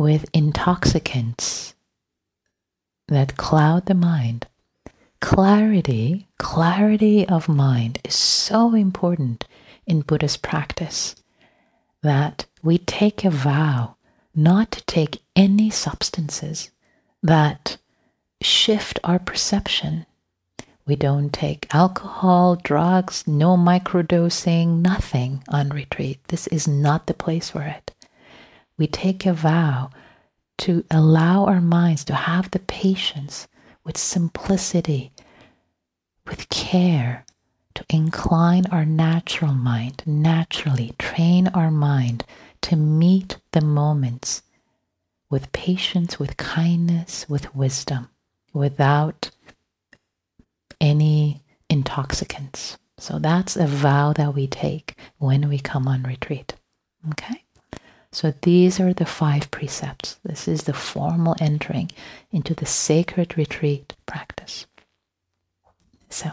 [0.00, 1.74] with intoxicants
[3.08, 4.46] that cloud the mind.
[5.20, 9.44] Clarity, clarity of mind is so important
[9.86, 11.16] in Buddhist practice
[12.02, 13.96] that we take a vow
[14.34, 16.70] not to take any substances
[17.22, 17.76] that
[18.40, 20.06] shift our perception.
[20.86, 26.20] We don't take alcohol, drugs, no microdosing, nothing on retreat.
[26.28, 27.92] This is not the place for it.
[28.80, 29.90] We take a vow
[30.56, 33.46] to allow our minds to have the patience
[33.84, 35.12] with simplicity,
[36.26, 37.26] with care,
[37.74, 42.24] to incline our natural mind, naturally train our mind
[42.62, 44.40] to meet the moments
[45.28, 48.08] with patience, with kindness, with wisdom
[48.54, 49.30] without
[50.80, 52.78] any intoxicants.
[52.96, 56.54] So that's a vow that we take when we come on retreat.
[57.10, 57.44] Okay?
[58.12, 60.18] So these are the five precepts.
[60.24, 61.90] This is the formal entering
[62.32, 64.66] into the sacred retreat practice.
[66.08, 66.32] So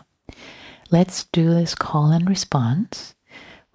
[0.89, 3.13] let's do this call and response.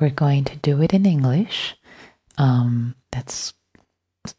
[0.01, 1.77] We're going to do it in English.
[2.39, 3.55] Um, that's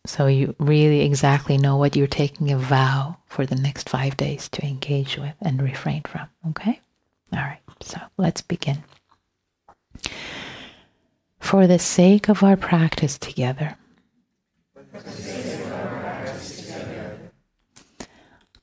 [0.06, 4.48] so you really exactly know what you're taking a vow for the next five days
[4.50, 6.28] to engage with and refrain from.
[6.50, 6.80] Okay?
[7.34, 8.84] All right, so let's begin.
[11.44, 13.78] For the sake of our practice together,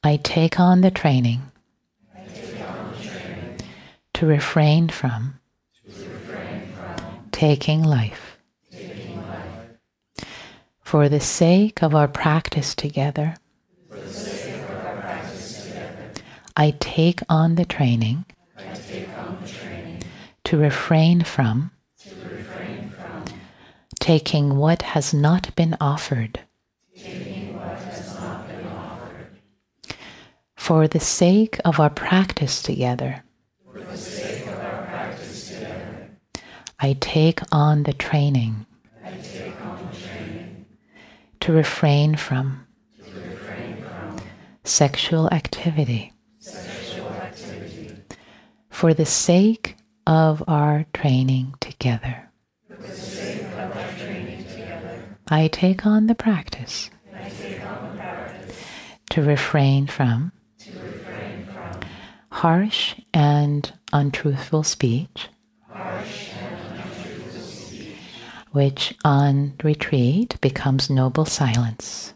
[0.02, 1.42] I take on the training,
[4.14, 5.38] to refrain from,
[7.30, 8.38] taking life
[10.90, 13.36] for the sake of our practice together,
[16.56, 18.24] I take on the training,
[20.42, 21.70] to, refrain from,
[24.01, 26.40] taking what has not been offered.
[30.57, 33.22] For the sake of our practice together,
[36.78, 38.66] I take on the training
[41.40, 42.66] to refrain from,
[44.64, 46.12] sexual, activity.
[46.38, 47.96] sexual activity
[48.70, 49.76] for the sake
[50.07, 52.30] of our training together.
[55.30, 58.56] I take on the practice, on the practice
[59.10, 61.80] to, refrain from, to refrain from
[62.30, 65.28] harsh and untruthful speech
[68.52, 72.14] which on retreat becomes noble silence.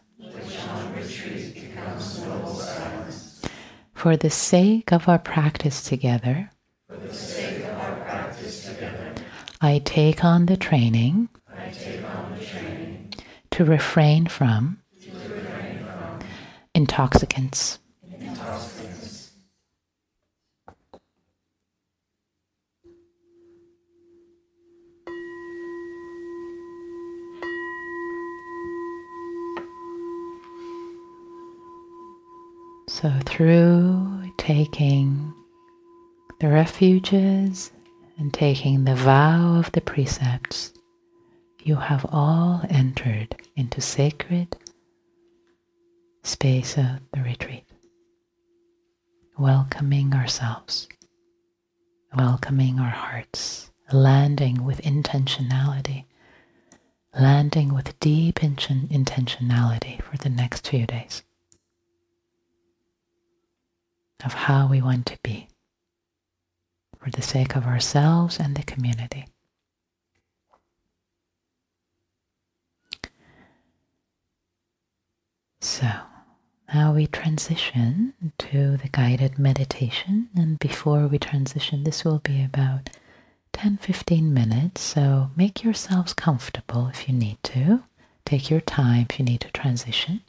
[3.95, 6.51] For the sake of our practice together,
[9.61, 11.29] I take on the training,
[13.55, 14.79] to, refrain from,
[16.75, 17.79] intoxicants.
[32.89, 35.33] So, through taking
[36.41, 37.71] the refuges
[38.19, 40.73] and taking the vow of the precepts,
[41.65, 44.55] you have all entered into sacred
[46.23, 47.65] space of the retreat.
[49.39, 50.89] welcoming ourselves,
[52.17, 56.05] welcoming our hearts, landing with intentionality,
[57.19, 61.23] landing with deep intentionality for the next few days
[64.25, 65.49] of how we want to be
[66.99, 69.27] for the sake of ourselves and the community.
[75.65, 75.91] So
[76.75, 82.91] now we transition to the guided meditation, and before we transition, this will be about
[83.55, 84.83] 10 15 minutes.
[84.83, 87.83] So make yourselves comfortable if you need to.
[88.27, 90.21] Take your time if you need to transition.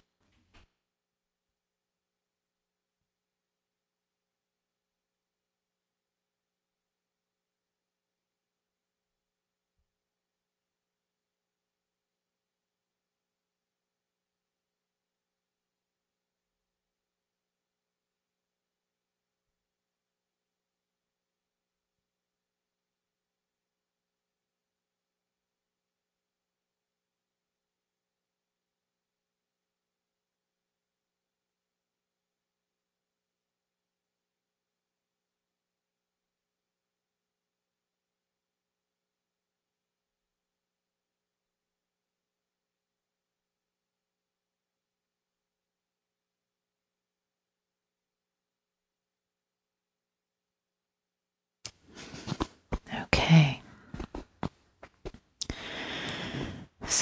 [53.03, 53.61] Okay.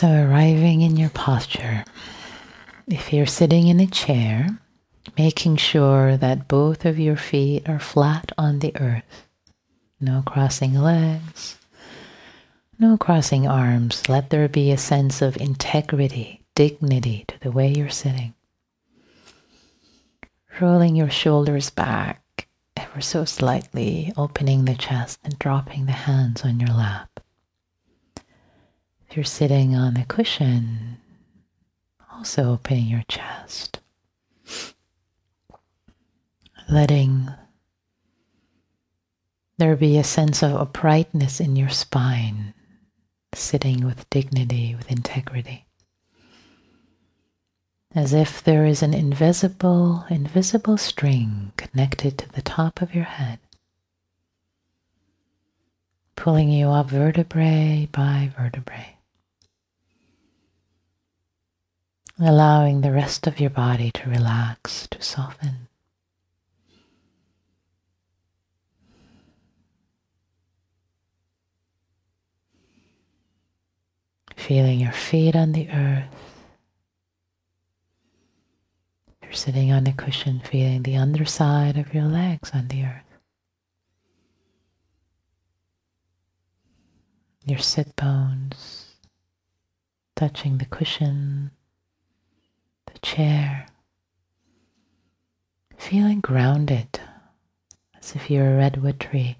[0.03, 1.85] So, arriving in your posture,
[2.87, 4.49] if you're sitting in a chair,
[5.17, 9.29] making sure that both of your feet are flat on the earth,
[10.01, 11.57] no crossing legs,
[12.77, 14.09] no crossing arms.
[14.09, 18.33] Let there be a sense of integrity, dignity to the way you're sitting.
[20.59, 26.59] Rolling your shoulders back ever so slightly, opening the chest and dropping the hands on
[26.59, 27.12] your lap.
[29.15, 30.97] You're sitting on a cushion,
[32.11, 33.79] also opening your chest.
[36.67, 37.29] Letting
[39.59, 42.55] there be a sense of uprightness in your spine,
[43.35, 45.67] sitting with dignity, with integrity.
[47.93, 53.37] As if there is an invisible, invisible string connected to the top of your head,
[56.15, 58.92] pulling you up vertebrae by vertebrae,
[62.19, 65.67] allowing the rest of your body to relax, to soften.
[74.35, 76.23] Feeling your feet on the earth
[79.33, 83.17] You're sitting on a cushion, feeling the underside of your legs on the earth.
[87.43, 88.93] Your sit bones
[90.15, 91.49] touching the cushion,
[93.03, 93.67] chair.
[95.77, 96.99] Feeling grounded
[97.99, 99.37] as if you're a redwood tree,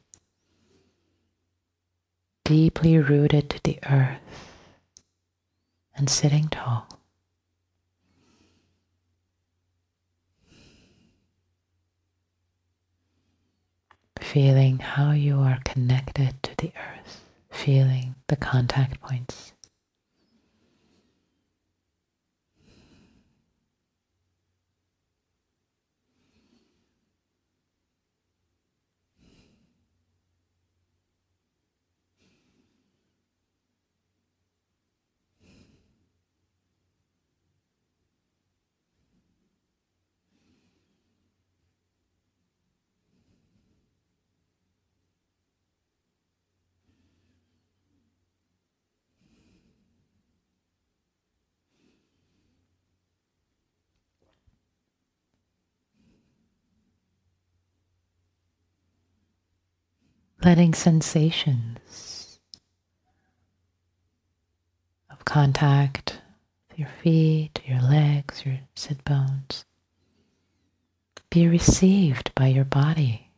[2.44, 4.20] deeply rooted to the earth
[5.96, 6.88] and sitting tall.
[14.34, 19.53] feeling how you are connected to the earth, feeling the contact points.
[60.44, 62.40] Letting sensations
[65.10, 66.22] of contact
[66.70, 69.64] with your feet, your legs, your sit bones
[71.34, 73.32] be received by your body.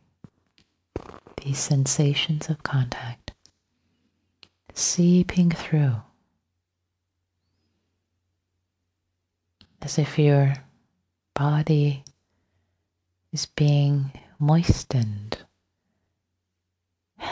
[1.42, 3.32] These sensations of contact
[4.74, 5.94] seeping through
[9.80, 10.52] as if your
[11.32, 12.04] body
[13.32, 15.35] is being moistened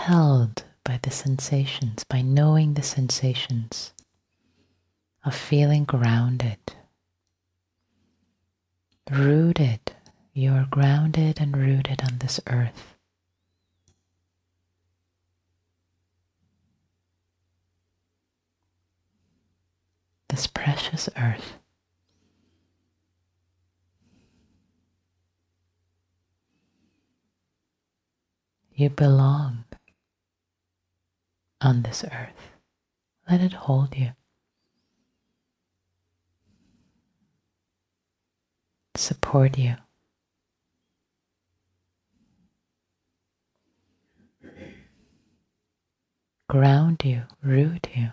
[0.05, 3.95] held by the sensations, by knowing the sensations
[5.25, 6.59] of feeling grounded,
[9.11, 9.81] rooted
[10.35, 12.97] you're grounded and rooted on this earth.
[20.29, 21.55] This precious earth.
[28.75, 29.65] You belong
[31.65, 32.53] on this earth.
[33.29, 34.11] Let it hold you.
[38.97, 39.77] Support you.
[46.49, 48.13] Ground you, root you.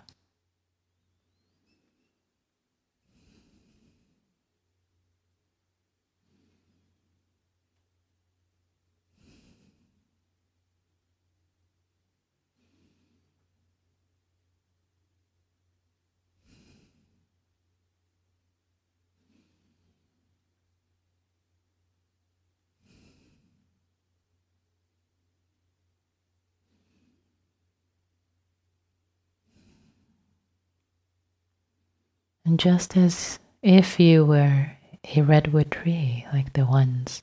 [32.44, 34.72] And just as if you were
[35.16, 37.22] a redwood tree, like the ones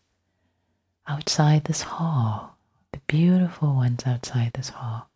[1.07, 2.57] outside this hall,
[2.93, 5.09] the beautiful ones outside this hall.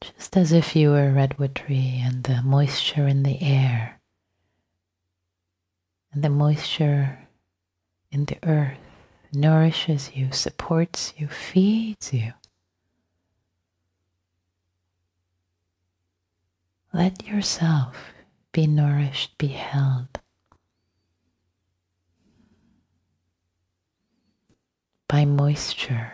[0.00, 4.00] Just as if you were a redwood tree and the moisture in the air
[6.12, 7.28] and the moisture
[8.10, 8.87] in the earth
[9.32, 12.32] nourishes you, supports you, feeds you.
[16.92, 17.96] Let yourself
[18.52, 20.20] be nourished, be held
[25.08, 26.12] by moisture,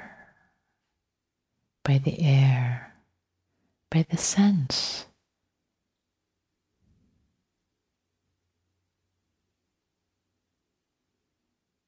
[1.82, 2.94] by the air,
[3.90, 5.06] by the sense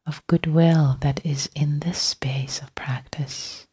[0.07, 3.67] of goodwill that is in this space of practice.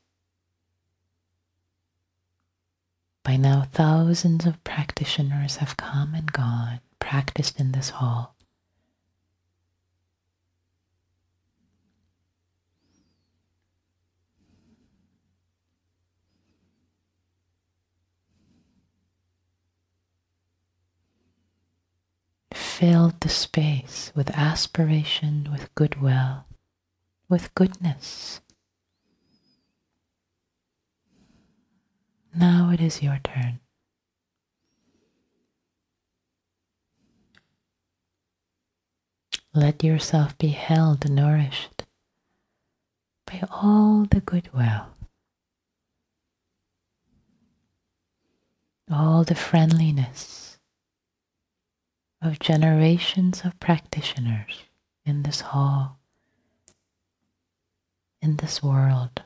[3.23, 8.32] By now, thousands of practitioners have come and gone, practiced in this hall.
[22.73, 26.43] Filled the space with aspiration, with goodwill,
[27.29, 28.41] with goodness.
[32.35, 33.59] Now it is your turn.
[39.53, 41.83] Let yourself be held, nourished
[43.27, 44.87] by all the goodwill,
[48.91, 50.42] all the friendliness
[52.23, 54.63] of generations of practitioners
[55.05, 55.99] in this hall,
[58.21, 59.21] in this world.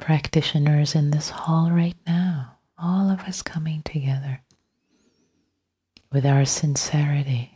[0.00, 4.40] Practitioners in this hall right now, all of us coming together
[6.12, 7.50] with our sincerity,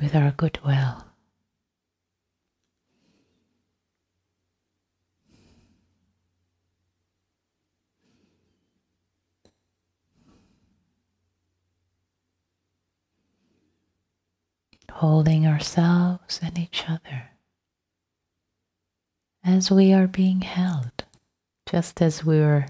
[0.00, 1.04] with our goodwill.
[14.92, 17.30] Holding ourselves and each other
[19.44, 21.04] as we are being held,
[21.70, 22.66] just as we were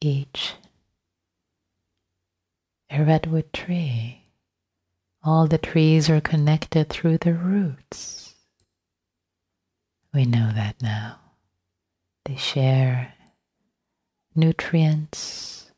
[0.00, 0.54] each
[2.92, 4.22] a redwood tree.
[5.24, 8.34] All the trees are connected through the roots.
[10.12, 11.18] We know that now.
[12.26, 13.14] They share
[14.34, 15.70] nutrients.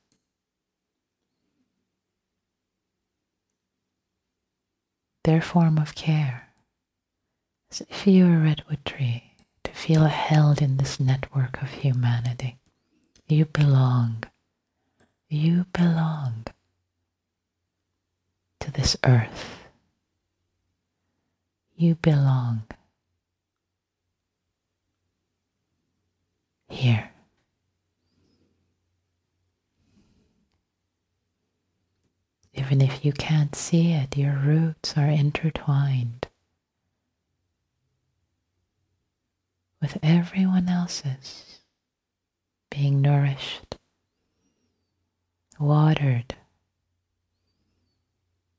[5.22, 6.48] Their form of care.
[7.70, 12.58] As if you're a redwood tree, to feel held in this network of humanity.
[13.28, 14.24] You belong.
[15.28, 16.46] You belong
[18.64, 19.66] to this earth.
[21.76, 22.62] You belong
[26.68, 27.10] here.
[32.54, 36.28] Even if you can't see it, your roots are intertwined
[39.82, 41.58] with everyone else's
[42.70, 43.76] being nourished,
[45.60, 46.34] watered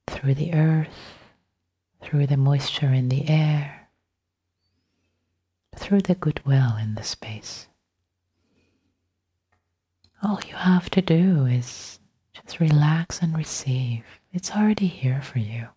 [0.08, 0.90] through the earth,
[2.02, 3.90] through the moisture in the air,
[5.76, 7.68] through the goodwill in the space.
[10.24, 12.00] All you have to do is
[12.34, 14.04] just relax and receive.
[14.32, 15.68] It's already here for you.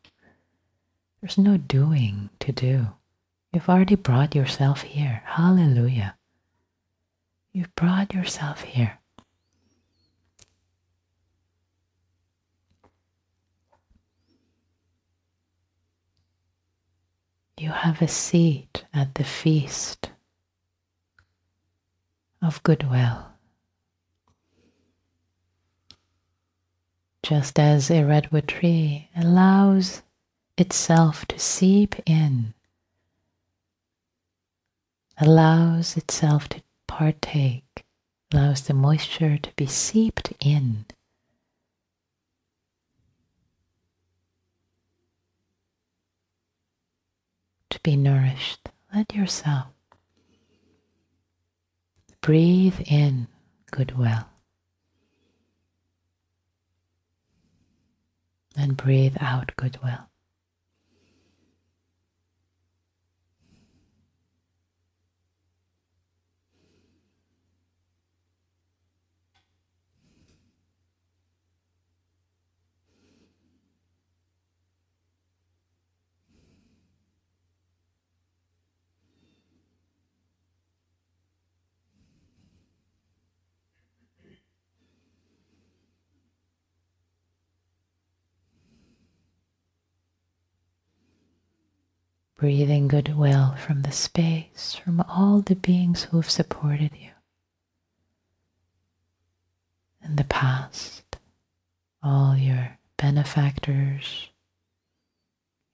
[1.21, 2.89] There's no doing to do.
[3.53, 5.23] You've already brought yourself here.
[5.25, 6.17] Hallelujah.
[7.53, 9.01] You've brought yourself here.
[17.59, 20.11] You have a seat at the feast
[22.41, 23.27] of goodwill.
[27.25, 30.03] Just as a redwood tree allows
[30.57, 32.55] itself to seep in,
[35.21, 37.85] allows itself to partake,
[38.33, 40.87] allows the moisture to be seeped in
[47.79, 48.69] to be nourished.
[48.93, 49.67] Let yourself
[52.21, 53.29] breathe in
[53.71, 54.27] goodwill
[58.57, 60.09] and breathe out goodwill.
[92.39, 97.11] Breathing goodwill from the space, from all the beings who have supported you
[100.05, 101.19] in the past,
[102.03, 104.29] all your benefactors,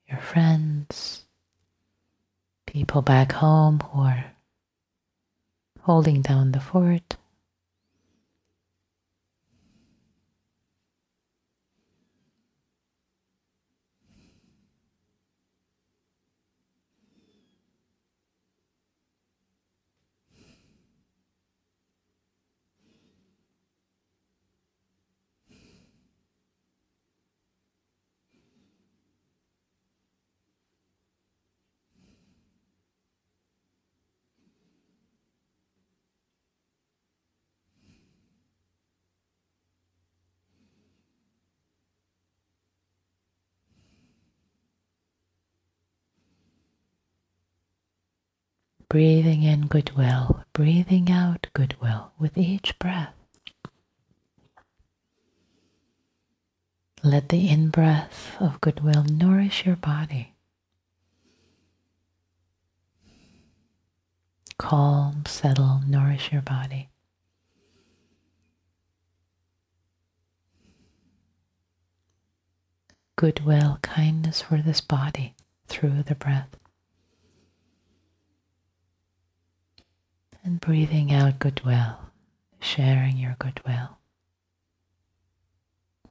[0.08, 1.24] your friends,
[2.66, 4.24] people back home who are
[5.82, 7.16] holding down the fort.
[48.94, 53.12] Breathing in goodwill, breathing out goodwill with each breath.
[57.02, 60.34] Let the in breath of goodwill nourish your body.
[64.58, 66.88] Calm, settle, nourish your body.
[73.16, 75.34] Goodwill, kindness for this body
[75.66, 76.56] through the breath.
[80.44, 81.96] And breathing out goodwill,
[82.60, 83.98] sharing your goodwill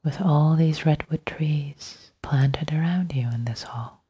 [0.03, 4.02] with all these redwood trees planted around you in this hall.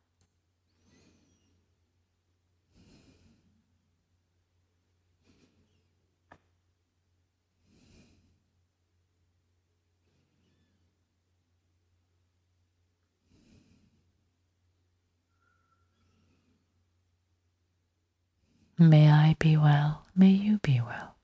[18.84, 21.15] May I be well, may you be well.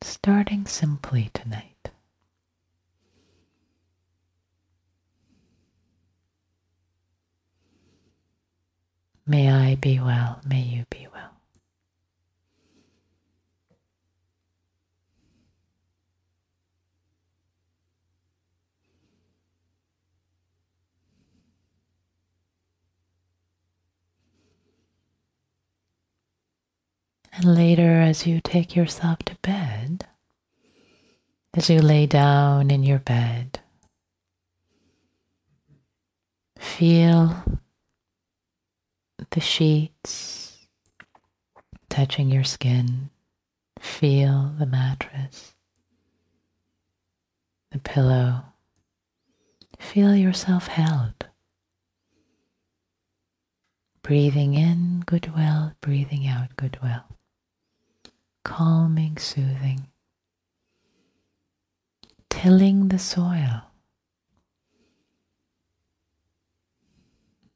[0.00, 1.92] Starting simply tonight.
[9.24, 11.31] May I be well, may you be well.
[27.34, 30.06] And later, as you take yourself to bed,
[31.54, 33.60] as you lay down in your bed,
[36.58, 37.42] feel
[39.30, 40.66] the sheets
[41.88, 43.08] touching your skin,
[43.80, 45.54] feel the mattress,
[47.70, 48.42] the pillow,
[49.78, 51.26] feel yourself held.
[54.02, 57.04] Breathing in goodwill, breathing out goodwill.
[58.44, 59.88] Calming, soothing,
[62.30, 63.62] tilling the soil.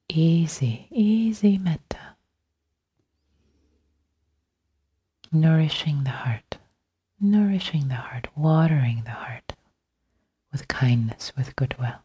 [0.09, 2.17] Easy, easy metta.
[5.33, 6.57] Nourishing the heart,
[7.21, 9.53] nourishing the heart, watering the heart
[10.53, 11.97] with kindness, with goodwill.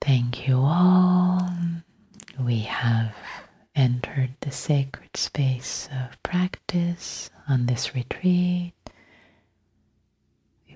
[0.00, 1.50] Thank you all.
[2.40, 3.14] We have
[3.74, 8.72] entered the sacred space of practice on this retreat.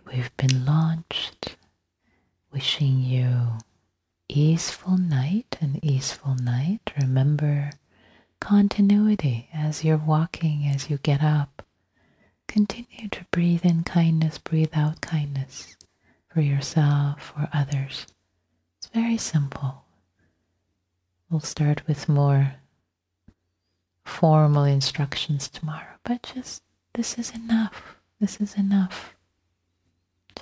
[0.06, 1.56] We've been launched.
[2.52, 3.56] Wishing you
[4.28, 6.92] easeful night and easeful night.
[7.00, 7.70] Remember
[8.40, 9.48] continuity
[9.85, 11.62] you're walking, as you get up.
[12.49, 15.76] Continue to breathe in kindness, breathe out kindness
[16.28, 18.07] for yourself, for others.
[18.78, 19.85] It's very simple.
[21.30, 22.55] We'll start with more
[24.05, 26.62] formal instructions tomorrow, but just
[26.95, 27.97] this is enough.
[28.20, 29.14] This is enough.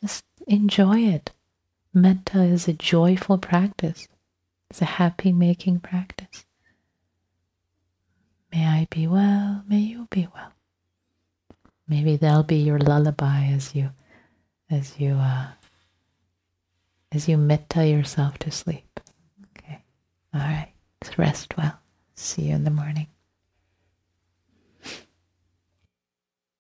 [0.01, 1.31] Just enjoy it.
[1.93, 4.07] Metta is a joyful practice,
[4.71, 6.45] it's a happy making practice.
[8.53, 10.53] May I be well, may you be well.
[11.89, 13.91] Maybe that'll be your lullaby as you
[14.71, 15.49] as you uh,
[17.13, 19.01] as you metta yourself to sleep.
[19.57, 19.83] Okay.
[20.35, 20.73] All right.
[21.17, 21.79] Rest well.
[22.15, 23.09] See you in the morning.